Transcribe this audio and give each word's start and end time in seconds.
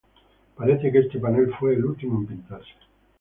Parece 0.57 0.91
que 0.91 0.97
este 0.97 1.19
panel 1.19 1.53
fue 1.59 1.75
el 1.75 1.85
último 1.85 2.17
en 2.21 2.25
pintarse. 2.25 2.71